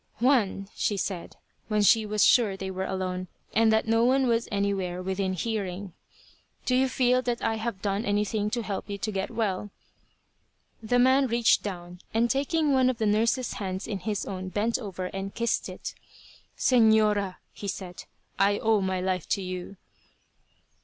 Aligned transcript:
"Juan," 0.19 0.67
she 0.73 0.97
said, 0.97 1.35
when 1.67 1.83
she 1.83 2.07
was 2.07 2.25
sure 2.25 2.57
they 2.57 2.71
were 2.71 2.85
alone, 2.87 3.27
and 3.53 3.71
that 3.71 3.87
no 3.87 4.03
one 4.03 4.25
was 4.25 4.47
anywhere 4.51 4.99
within 4.99 5.33
hearing, 5.33 5.93
"do 6.65 6.75
you 6.75 6.87
feel 6.87 7.21
that 7.21 7.43
I 7.43 7.57
have 7.57 7.83
done 7.83 8.03
anything 8.03 8.49
to 8.49 8.63
help 8.63 8.89
you 8.89 8.97
to 8.97 9.11
get 9.11 9.29
well?" 9.29 9.69
The 10.81 10.97
man 10.97 11.27
reached 11.27 11.61
down, 11.61 11.99
and 12.15 12.31
taking 12.31 12.73
one 12.73 12.89
of 12.89 12.97
the 12.97 13.05
nurse's 13.05 13.53
hands 13.53 13.85
in 13.87 13.99
his 13.99 14.25
own 14.25 14.49
bent 14.49 14.79
over 14.79 15.05
and 15.05 15.35
kissed 15.35 15.69
it. 15.69 15.93
"Señora," 16.57 17.35
he 17.53 17.67
said, 17.67 18.05
"I 18.39 18.57
owe 18.57 18.81
my 18.81 19.01
life 19.01 19.29
to 19.29 19.41
you." 19.43 19.77